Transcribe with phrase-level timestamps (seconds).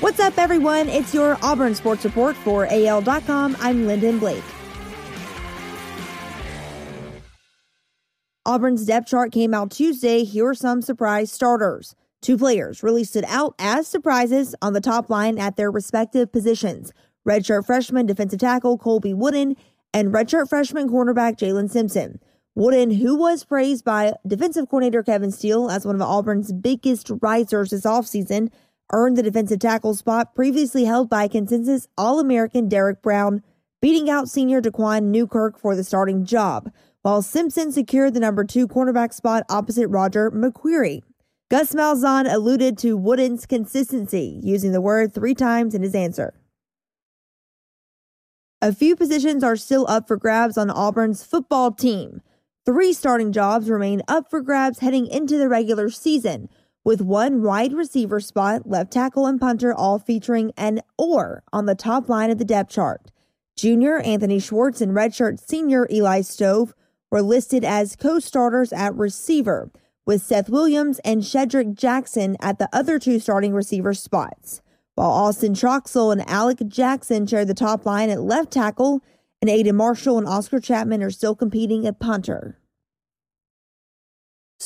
[0.00, 0.90] What's up, everyone?
[0.90, 3.56] It's your Auburn Sports Report for AL.com.
[3.60, 4.44] I'm Lyndon Blake.
[8.44, 10.22] Auburn's depth chart came out Tuesday.
[10.22, 11.94] Here are some surprise starters.
[12.20, 16.92] Two players really stood out as surprises on the top line at their respective positions.
[17.26, 19.56] Redshirt freshman defensive tackle Colby Wooden
[19.94, 22.20] and redshirt freshman cornerback Jaylin Simpson.
[22.54, 27.70] Wooden, who was praised by defensive coordinator Kevin Steele as one of Auburn's biggest risers
[27.70, 28.50] this offseason,
[28.92, 33.42] earned the defensive tackle spot previously held by consensus All American Derrick Brown,
[33.82, 36.70] beating out senior Daquan Newkirk for the starting job,
[37.02, 41.02] while Simpson secured the number two cornerback spot opposite Roger McCreary.
[41.48, 46.34] Gus Malzahn alluded to Wooden's consistency, using the word three times in his answer.
[48.60, 52.22] A few positions are still up for grabs on Auburn's football team.
[52.64, 56.48] Three starting jobs remain up for grabs heading into the regular season,
[56.86, 61.74] with one wide receiver spot, left tackle, and punter all featuring an or on the
[61.74, 63.10] top line of the depth chart.
[63.56, 66.74] Junior Anthony Schwartz and redshirt senior Eli Stove
[67.10, 69.68] were listed as co starters at receiver,
[70.06, 74.62] with Seth Williams and Shedrick Jackson at the other two starting receiver spots,
[74.94, 79.02] while Austin Troxell and Alec Jackson share the top line at left tackle,
[79.42, 82.60] and Aiden Marshall and Oscar Chapman are still competing at punter.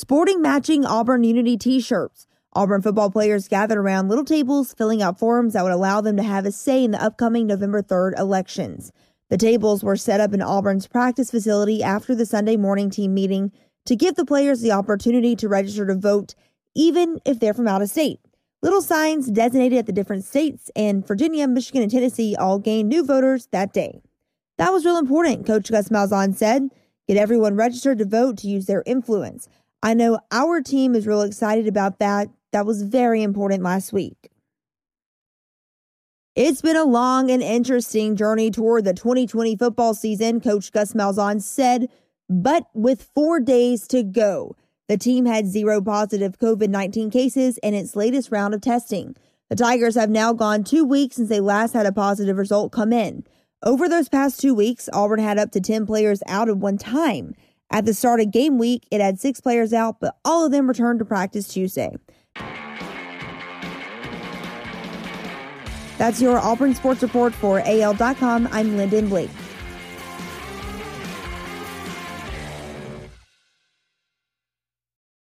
[0.01, 2.25] Sporting matching Auburn Unity t shirts.
[2.53, 6.23] Auburn football players gathered around little tables filling out forms that would allow them to
[6.23, 8.91] have a say in the upcoming November 3rd elections.
[9.29, 13.51] The tables were set up in Auburn's practice facility after the Sunday morning team meeting
[13.85, 16.33] to give the players the opportunity to register to vote,
[16.73, 18.19] even if they're from out of state.
[18.63, 23.05] Little signs designated at the different states and Virginia, Michigan, and Tennessee all gained new
[23.05, 24.01] voters that day.
[24.57, 26.69] That was real important, Coach Gus Malzahn said.
[27.07, 29.47] Get everyone registered to vote to use their influence.
[29.83, 32.29] I know our team is real excited about that.
[32.51, 34.29] That was very important last week.
[36.35, 41.41] It's been a long and interesting journey toward the 2020 football season, Coach Gus Malzahn
[41.41, 41.89] said,
[42.29, 44.55] but with four days to go,
[44.87, 49.15] the team had zero positive COVID 19 cases in its latest round of testing.
[49.49, 52.93] The Tigers have now gone two weeks since they last had a positive result come
[52.93, 53.25] in.
[53.63, 57.35] Over those past two weeks, Auburn had up to 10 players out at one time.
[57.73, 60.67] At the start of game week, it had six players out, but all of them
[60.67, 61.95] returned to practice Tuesday.
[65.97, 68.49] That's your Auburn Sports Report for AL.com.
[68.51, 69.29] I'm Lyndon Blake.